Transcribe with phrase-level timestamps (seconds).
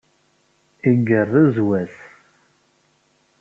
[0.91, 1.95] Igerrez wass.